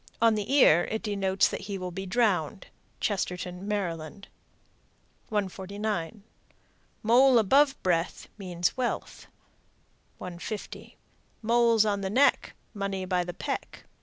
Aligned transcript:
On 0.19 0.33
the 0.33 0.51
ear 0.51 0.85
it 0.85 1.03
denotes 1.03 1.47
that 1.47 1.61
he 1.69 1.77
will 1.77 1.91
be 1.91 2.07
drowned. 2.07 2.65
Chestertown, 2.99 3.67
Md. 3.67 4.25
149. 5.29 6.23
Mole 7.03 7.37
above 7.37 7.75
breath 7.83 8.27
Means 8.35 8.75
wealth. 8.75 9.27
150. 10.17 10.97
Moles 11.43 11.85
on 11.85 12.01
the 12.01 12.09
neck, 12.09 12.55
Money 12.73 13.05
by 13.05 13.23
the 13.23 13.35
peck. 13.35 13.83